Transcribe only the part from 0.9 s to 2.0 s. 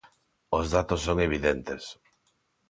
son evidentes.